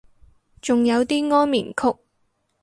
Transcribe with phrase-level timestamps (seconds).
[0.63, 1.95] 仲有啲安眠曲